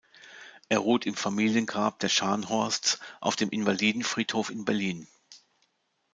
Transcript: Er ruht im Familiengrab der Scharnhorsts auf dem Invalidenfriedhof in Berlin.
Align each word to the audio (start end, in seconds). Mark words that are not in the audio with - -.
Er 0.67 0.79
ruht 0.79 1.05
im 1.05 1.13
Familiengrab 1.13 1.99
der 1.99 2.09
Scharnhorsts 2.09 2.97
auf 3.19 3.35
dem 3.35 3.51
Invalidenfriedhof 3.51 4.49
in 4.49 4.65
Berlin. 4.65 5.07